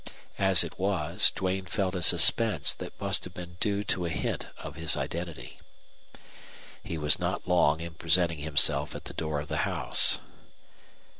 [0.39, 4.47] As it was, Duane felt a suspense that must have been due to a hint
[4.57, 5.59] of his identity.
[6.83, 10.17] He was not long in presenting himself at the door of the house.